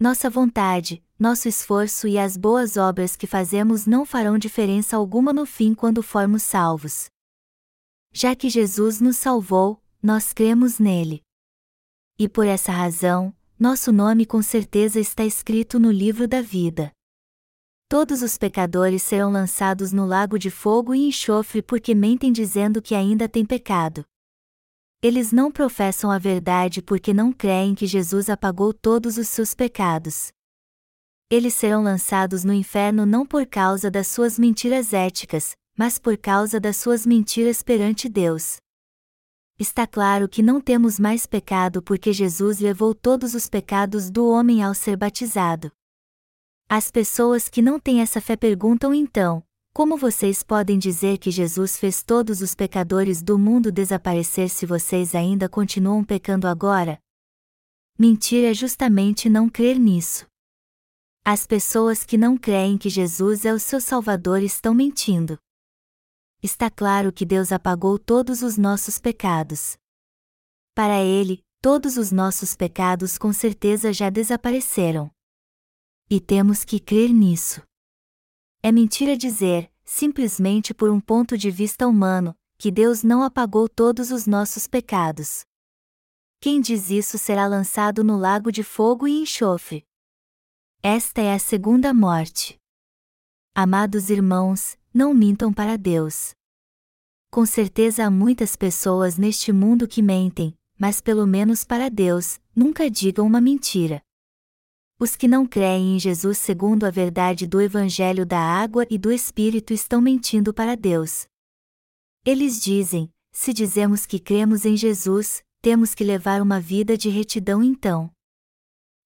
[0.00, 5.46] Nossa vontade, nosso esforço e as boas obras que fazemos não farão diferença alguma no
[5.46, 7.06] fim quando formos salvos.
[8.12, 11.22] Já que Jesus nos salvou, nós cremos nele.
[12.18, 16.90] E por essa razão, nosso nome com certeza está escrito no livro da vida.
[17.88, 22.94] Todos os pecadores serão lançados no lago de fogo e enxofre porque mentem dizendo que
[22.94, 24.04] ainda têm pecado.
[25.04, 30.30] Eles não professam a verdade porque não creem que Jesus apagou todos os seus pecados.
[31.28, 36.60] Eles serão lançados no inferno não por causa das suas mentiras éticas, mas por causa
[36.60, 38.58] das suas mentiras perante Deus.
[39.58, 44.62] Está claro que não temos mais pecado porque Jesus levou todos os pecados do homem
[44.62, 45.72] ao ser batizado.
[46.68, 51.76] As pessoas que não têm essa fé perguntam então: como vocês podem dizer que Jesus
[51.76, 56.98] fez todos os pecadores do mundo desaparecer se vocês ainda continuam pecando agora?
[57.98, 60.26] Mentir é justamente não crer nisso.
[61.24, 65.38] As pessoas que não creem que Jesus é o seu Salvador estão mentindo
[66.42, 69.76] está claro que Deus apagou todos os nossos pecados.
[70.74, 75.08] Para Ele, todos os nossos pecados com certeza já desapareceram.
[76.10, 77.62] E temos que crer nisso.
[78.64, 84.12] É mentira dizer, simplesmente por um ponto de vista humano, que Deus não apagou todos
[84.12, 85.44] os nossos pecados.
[86.40, 89.84] Quem diz isso será lançado no lago de fogo e enxofre.
[90.80, 92.56] Esta é a segunda morte.
[93.52, 96.32] Amados irmãos, não mintam para Deus.
[97.32, 102.88] Com certeza há muitas pessoas neste mundo que mentem, mas pelo menos para Deus, nunca
[102.88, 104.00] digam uma mentira.
[105.02, 109.10] Os que não creem em Jesus segundo a verdade do Evangelho da água e do
[109.10, 111.26] Espírito estão mentindo para Deus.
[112.24, 117.64] Eles dizem: se dizemos que cremos em Jesus, temos que levar uma vida de retidão
[117.64, 118.12] então.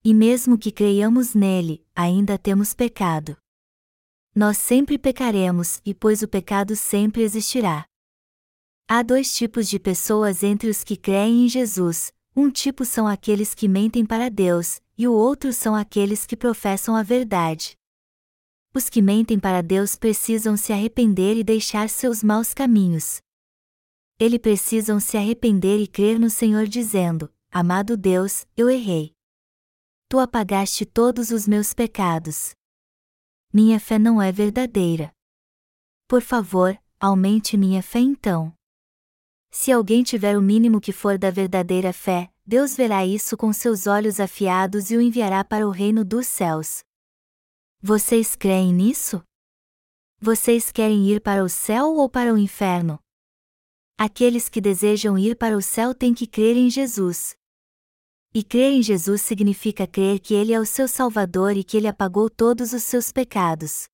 [0.05, 3.35] E mesmo que creiamos nele, ainda temos pecado
[4.37, 7.87] nós sempre pecaremos, e pois o pecado sempre existirá.
[8.87, 13.55] Há dois tipos de pessoas entre os que creem em Jesus: um tipo são aqueles
[13.55, 17.77] que mentem para Deus, e o outro são aqueles que professam a verdade.
[18.75, 23.21] Os que mentem para Deus precisam se arrepender e deixar seus maus caminhos.
[24.19, 29.15] Eles precisam se arrepender e crer no Senhor, dizendo: Amado Deus, eu errei.
[30.09, 32.55] Tu apagaste todos os meus pecados
[33.57, 35.11] minha fé não é verdadeira.
[36.07, 38.53] Por favor, aumente minha fé então.
[39.51, 43.89] Se alguém tiver o mínimo que for da verdadeira fé, Deus verá isso com seus
[43.89, 46.85] olhos afiados e o enviará para o reino dos céus.
[47.83, 49.21] Vocês creem nisso?
[50.21, 53.01] Vocês querem ir para o céu ou para o inferno?
[53.99, 57.35] Aqueles que desejam ir para o céu têm que crer em Jesus.
[58.33, 61.89] E crer em Jesus significa crer que Ele é o seu Salvador e que Ele
[61.89, 63.89] apagou todos os seus pecados.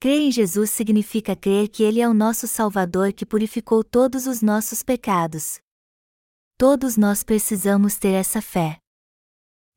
[0.00, 4.40] Crer em Jesus significa crer que Ele é o nosso Salvador que purificou todos os
[4.40, 5.60] nossos pecados.
[6.60, 8.78] Todos nós precisamos ter essa fé.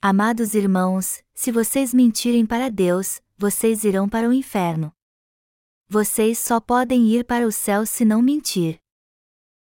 [0.01, 4.91] Amados irmãos, se vocês mentirem para Deus, vocês irão para o inferno.
[5.87, 8.81] Vocês só podem ir para o céu se não mentir.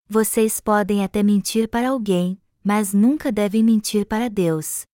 [0.09, 4.85] Vocês podem até mentir para alguém, mas nunca devem mentir para Deus.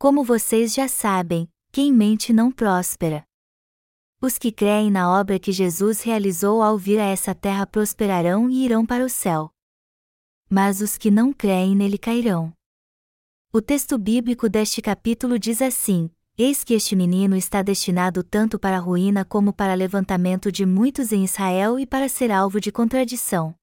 [0.00, 3.22] Como vocês já sabem, quem mente não prospera.
[4.20, 8.64] Os que creem na obra que Jesus realizou ao vir a essa terra prosperarão e
[8.64, 9.52] irão para o céu.
[10.52, 12.52] Mas os que não creem nele cairão.
[13.52, 18.76] O texto bíblico deste capítulo diz assim: Eis que este menino está destinado tanto para
[18.76, 23.54] a ruína como para levantamento de muitos em Israel e para ser alvo de contradição.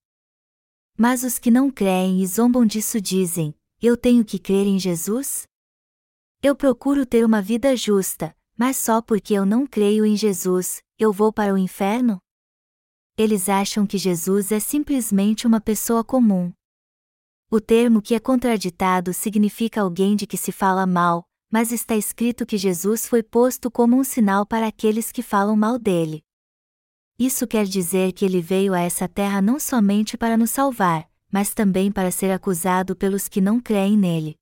[0.98, 5.44] Mas os que não creem e zombam disso dizem: Eu tenho que crer em Jesus?
[6.42, 11.12] Eu procuro ter uma vida justa, mas só porque eu não creio em Jesus, eu
[11.12, 12.18] vou para o inferno?
[13.18, 16.54] Eles acham que Jesus é simplesmente uma pessoa comum.
[17.50, 22.46] O termo que é contraditado significa alguém de que se fala mal, mas está escrito
[22.46, 26.26] que Jesus foi posto como um sinal para aqueles que falam mal dele.
[27.18, 31.54] Isso quer dizer que ele veio a essa terra não somente para nos salvar, mas
[31.54, 34.36] também para ser acusado pelos que não creem nele.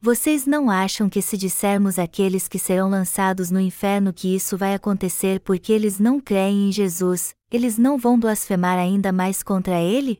[0.00, 4.74] Vocês não acham que se dissermos àqueles que serão lançados no inferno que isso vai
[4.74, 10.18] acontecer porque eles não creem em Jesus, eles não vão blasfemar ainda mais contra ele?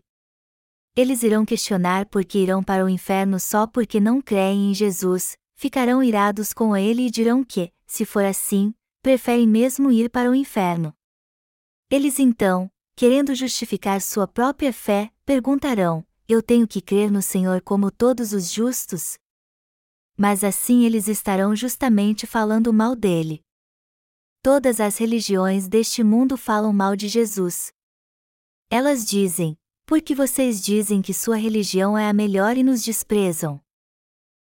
[0.97, 5.37] Eles irão questionar por que irão para o inferno só porque não creem em Jesus,
[5.55, 10.35] ficarão irados com ele e dirão que, se for assim, preferem mesmo ir para o
[10.35, 10.95] inferno.
[11.91, 17.91] Eles então, querendo justificar sua própria fé, perguntarão: Eu tenho que crer no Senhor como
[17.91, 19.19] todos os justos?
[20.17, 23.45] Mas assim eles estarão justamente falando mal dele.
[24.43, 27.71] Todas as religiões deste mundo falam mal de Jesus.
[28.71, 33.61] Elas dizem: Por que vocês dizem que sua religião é a melhor e nos desprezam?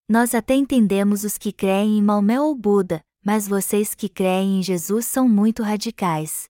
[0.09, 4.63] Nós até entendemos os que creem em Maomé ou Buda, mas vocês que creem em
[4.63, 6.49] Jesus são muito radicais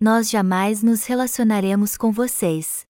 [0.00, 2.86] nós jamais nos relacionaremos com vocês.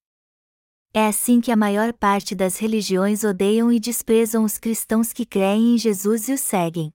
[0.92, 5.74] É assim que a maior parte das religiões odeiam e desprezam os cristãos que creem
[5.74, 6.92] em Jesus e o seguem.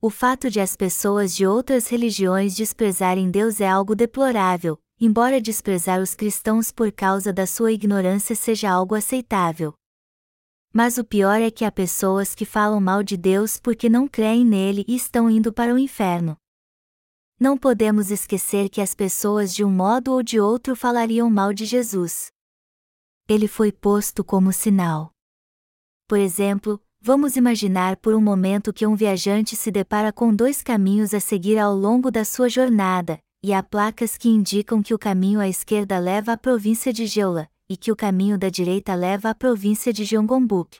[0.00, 6.00] O fato de as pessoas de outras religiões desprezarem Deus é algo deplorável, embora desprezar
[6.00, 9.72] os cristãos por causa da sua ignorância seja algo aceitável.
[10.72, 14.44] Mas o pior é que há pessoas que falam mal de Deus porque não creem
[14.44, 16.36] nele e estão indo para o inferno.
[17.40, 21.64] Não podemos esquecer que as pessoas de um modo ou de outro falariam mal de
[21.64, 22.32] Jesus.
[23.28, 25.12] Ele foi posto como sinal.
[26.08, 31.14] Por exemplo, vamos imaginar por um momento que um viajante se depara com dois caminhos
[31.14, 35.40] a seguir ao longo da sua jornada, e há placas que indicam que o caminho
[35.40, 39.34] à esquerda leva à província de Jeolla, e que o caminho da direita leva à
[39.34, 40.78] província de Jeongbuk.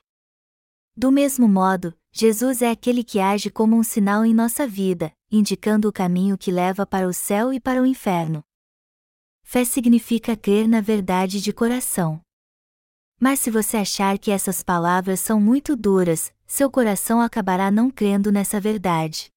[0.97, 5.89] Do mesmo modo, Jesus é aquele que age como um sinal em nossa vida, indicando
[5.89, 8.43] o caminho que leva para o céu e para o inferno.
[9.43, 12.21] Fé significa crer na verdade de coração.
[13.21, 18.33] Mas se você achar que essas palavras são muito duras, seu coração acabará não crendo
[18.33, 19.31] nessa verdade.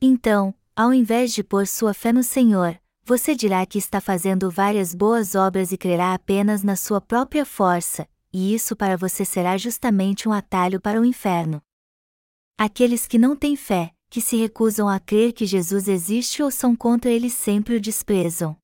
[0.00, 4.94] Então, ao invés de pôr sua fé no Senhor, você dirá que está fazendo várias
[4.94, 10.28] boas obras e crerá apenas na sua própria força, e isso para você será justamente
[10.28, 11.60] um atalho para o inferno.
[12.56, 16.76] Aqueles que não têm fé, que se recusam a crer que Jesus existe ou são
[16.76, 18.56] contra ele sempre o desprezam.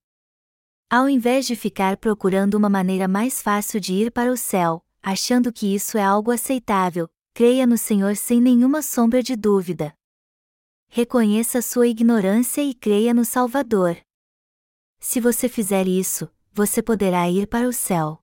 [0.89, 5.53] Ao invés de ficar procurando uma maneira mais fácil de ir para o céu, achando
[5.53, 9.98] que isso é algo aceitável, creia no Senhor sem nenhuma sombra de dúvida.
[10.91, 13.99] Reconheça sua ignorância e creia no Salvador.
[14.99, 18.21] Se você fizer isso, você poderá ir para o céu.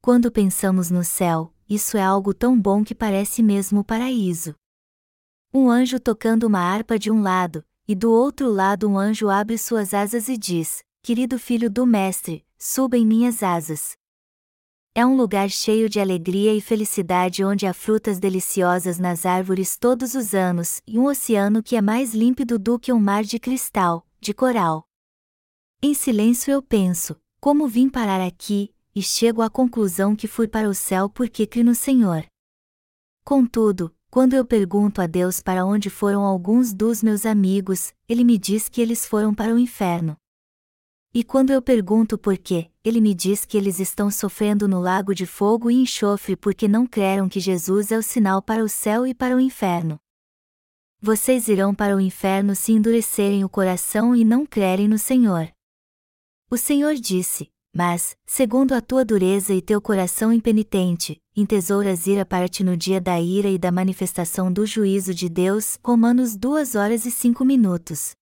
[0.00, 4.54] Quando pensamos no céu, isso é algo tão bom que parece mesmo paraíso.
[5.52, 9.58] Um anjo tocando uma harpa de um lado, e do outro lado um anjo abre
[9.58, 13.96] suas asas e diz: Querido filho do Mestre, suba em minhas asas.
[14.98, 20.16] É um lugar cheio de alegria e felicidade onde há frutas deliciosas nas árvores todos
[20.16, 24.04] os anos e um oceano que é mais límpido do que um mar de cristal,
[24.20, 24.88] de coral.
[25.80, 30.68] Em silêncio eu penso: como vim parar aqui, e chego à conclusão que fui para
[30.68, 32.26] o céu porque criei no Senhor.
[33.24, 38.36] Contudo, quando eu pergunto a Deus para onde foram alguns dos meus amigos, ele me
[38.36, 40.16] diz que eles foram para o inferno.
[41.14, 45.14] E quando eu pergunto por quê, ele me diz que eles estão sofrendo no lago
[45.14, 49.06] de fogo e enxofre porque não creram que Jesus é o sinal para o céu
[49.06, 49.98] e para o inferno.
[51.00, 55.48] Vocês irão para o inferno se endurecerem o coração e não crerem no Senhor.
[56.50, 62.48] O Senhor disse: Mas, segundo a tua dureza e teu coração impenitente, entesouras ira para
[62.48, 65.78] ti no dia da ira e da manifestação do juízo de Deus.
[65.82, 68.12] Romanos 2 horas e 5 minutos.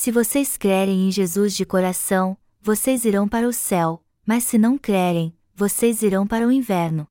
[0.00, 4.78] Se vocês crerem em Jesus de coração, vocês irão para o céu, mas se não
[4.78, 7.04] crerem, vocês irão para o inverno.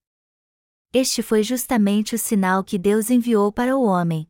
[0.93, 4.25] Este foi justamente o sinal que Deus enviou para o homem.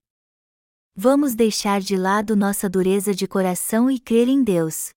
[0.96, 4.90] Vamos deixar de lado nossa dureza de coração e crer em Deus.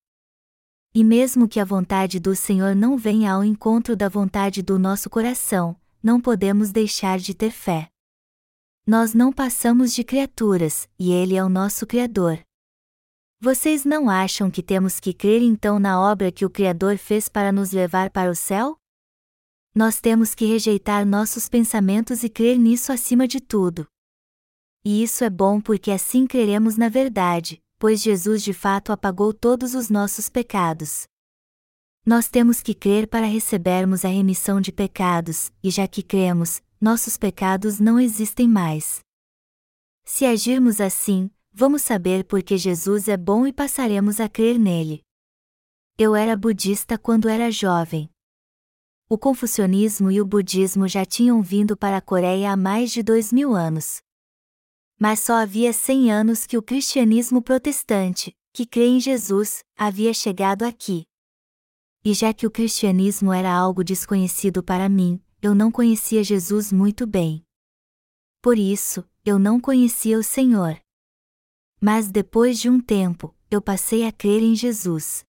[0.95, 5.11] E mesmo que a vontade do Senhor não venha ao encontro da vontade do nosso
[5.11, 7.91] coração, não podemos deixar de ter fé.
[8.87, 12.43] Nós não passamos de criaturas, e Ele é o nosso Criador.
[13.43, 17.51] Vocês não acham que temos que crer então na obra que o Criador fez para
[17.51, 18.77] nos levar para o céu?
[19.75, 23.87] Nós temos que rejeitar nossos pensamentos e crer nisso acima de tudo.
[24.85, 29.75] E isso é bom porque assim creremos na verdade, pois Jesus de fato apagou todos
[29.75, 31.07] os nossos pecados.
[32.05, 37.17] Nós temos que crer para recebermos a remissão de pecados, e já que cremos, nossos
[37.17, 39.01] pecados não existem mais.
[40.05, 45.03] Se agirmos assim, vamos saber por que Jesus é bom e passaremos a crer nele.
[45.99, 48.11] Eu era budista quando era jovem.
[49.09, 53.33] O confucionismo e o budismo já tinham vindo para a Coreia há mais de dois
[53.33, 54.01] mil anos
[55.01, 60.63] mas só havia cem anos que o cristianismo protestante, que crê em Jesus, havia chegado
[60.63, 61.07] aqui.
[62.05, 67.07] E já que o cristianismo era algo desconhecido para mim, eu não conhecia Jesus muito
[67.07, 67.43] bem.
[68.43, 70.79] Por isso, eu não conhecia o Senhor.
[71.81, 75.25] Mas depois de um tempo, eu passei a crer em Jesus.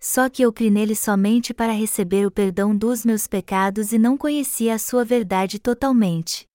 [0.00, 4.16] Só que eu criei nele somente para receber o perdão dos meus pecados e não
[4.16, 6.46] conhecia a sua verdade totalmente.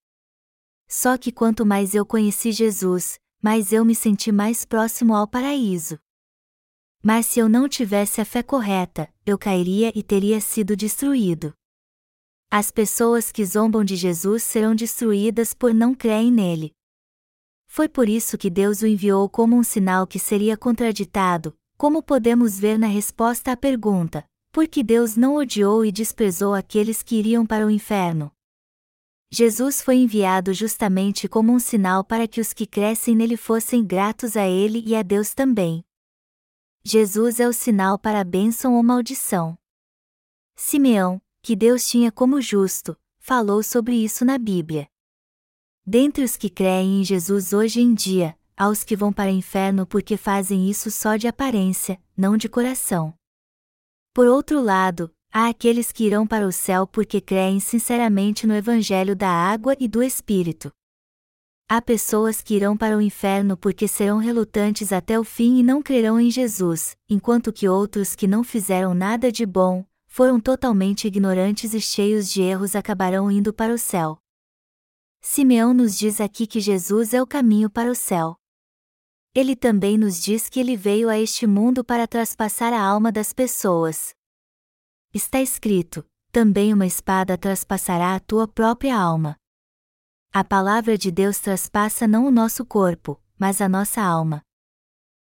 [0.87, 5.99] Só que quanto mais eu conheci Jesus, mais eu me senti mais próximo ao paraíso.
[7.03, 11.53] Mas se eu não tivesse a fé correta, eu cairia e teria sido destruído.
[12.49, 16.73] As pessoas que zombam de Jesus serão destruídas por não crerem nele.
[17.73, 22.59] Foi por isso que Deus o enviou como um sinal que seria contraditado, como podemos
[22.59, 27.47] ver na resposta à pergunta: por que Deus não odiou e desprezou aqueles que iriam
[27.47, 28.31] para o inferno?
[29.31, 34.37] Jesus foi enviado justamente como um sinal para que os que crescem nele fossem gratos
[34.37, 35.83] a ele e a Deus também.
[36.85, 39.57] Jesus é o sinal para a bênção ou maldição.
[40.55, 44.92] Simeão, que Deus tinha como justo, falou sobre isso na Bíblia.
[45.85, 49.33] Dentre os que creem em Jesus hoje em dia, há os que vão para o
[49.33, 53.13] inferno porque fazem isso só de aparência, não de coração.
[54.13, 59.15] Por outro lado, Há aqueles que irão para o céu porque creem sinceramente no Evangelho
[59.15, 60.71] da água e do Espírito.
[61.67, 65.81] Há pessoas que irão para o inferno porque serão relutantes até o fim e não
[65.81, 71.73] crerão em Jesus, enquanto que outros que não fizeram nada de bom, foram totalmente ignorantes
[71.73, 74.19] e cheios de erros acabarão indo para o céu.
[75.23, 78.35] Simeão nos diz aqui que Jesus é o caminho para o céu.
[79.33, 83.33] Ele também nos diz que ele veio a este mundo para traspassar a alma das
[83.33, 84.13] pessoas,
[85.13, 89.35] Está escrito: também uma espada traspassará a tua própria alma.
[90.33, 94.41] A palavra de Deus traspassa não o nosso corpo, mas a nossa alma.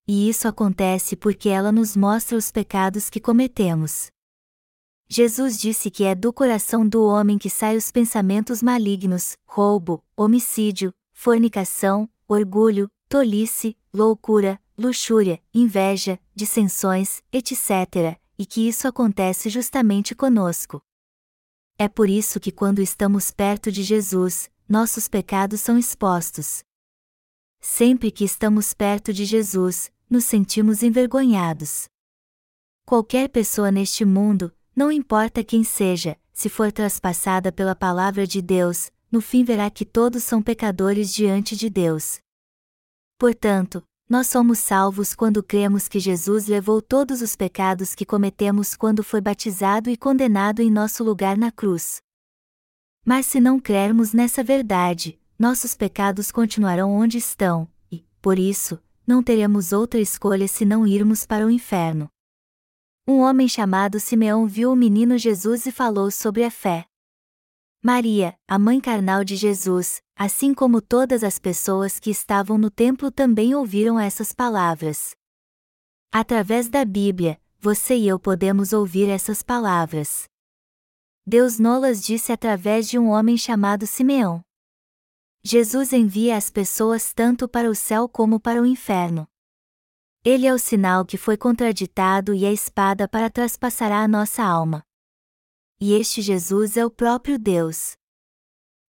[0.07, 4.11] E isso acontece porque ela nos mostra os pecados que cometemos.
[5.13, 10.93] Jesus disse que é do coração do homem que saem os pensamentos malignos, roubo, homicídio,
[11.11, 20.81] fornicação, orgulho, tolice, loucura, luxúria, inveja, dissensões, etc., e que isso acontece justamente conosco.
[21.77, 26.63] É por isso que quando estamos perto de Jesus, nossos pecados são expostos.
[27.59, 31.89] Sempre que estamos perto de Jesus, nos sentimos envergonhados.
[32.85, 38.91] Qualquer pessoa neste mundo, não importa quem seja, se for traspassada pela palavra de Deus,
[39.11, 42.19] no fim verá que todos são pecadores diante de Deus.
[43.17, 49.03] Portanto, nós somos salvos quando cremos que Jesus levou todos os pecados que cometemos quando
[49.03, 52.01] foi batizado e condenado em nosso lugar na cruz.
[53.05, 59.23] Mas se não crermos nessa verdade, nossos pecados continuarão onde estão, e, por isso, não
[59.23, 62.09] teremos outra escolha senão irmos para o inferno.
[63.11, 66.85] Um homem chamado Simeão viu o menino Jesus e falou sobre a fé.
[67.83, 73.11] Maria, a mãe carnal de Jesus, assim como todas as pessoas que estavam no templo
[73.11, 75.13] também ouviram essas palavras.
[76.09, 80.23] Através da Bíblia, você e eu podemos ouvir essas palavras.
[81.27, 84.41] Deus nolas disse através de um homem chamado Simeão.
[85.43, 89.27] Jesus envia as pessoas tanto para o céu como para o inferno.
[90.23, 94.83] Ele é o sinal que foi contraditado e a espada para traspassar a nossa alma
[95.81, 97.93] e este Jesus é o próprio Deus.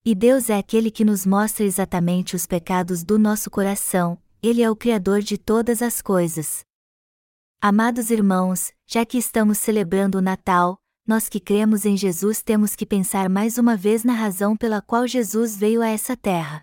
[0.04, 4.70] E Deus é aquele que nos mostra exatamente os pecados do nosso coração, Ele é
[4.70, 6.66] o Criador de todas as coisas.
[7.62, 10.76] Amados irmãos, já que estamos celebrando o Natal,
[11.06, 15.08] nós que cremos em Jesus temos que pensar mais uma vez na razão pela qual
[15.08, 16.62] Jesus veio a essa terra.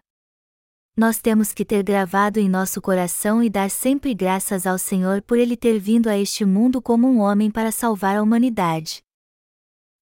[0.99, 5.37] Nós temos que ter gravado em nosso coração e dar sempre graças ao Senhor por
[5.37, 9.01] ele ter vindo a este mundo como um homem para salvar a humanidade.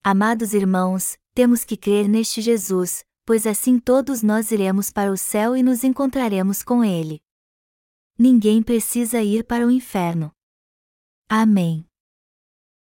[0.04, 5.56] Amados irmãos, temos que crer neste Jesus, pois assim todos nós iremos para o céu
[5.56, 7.22] e nos encontraremos com Ele.
[8.18, 10.32] Ninguém precisa ir para o inferno.
[11.30, 11.86] Amém.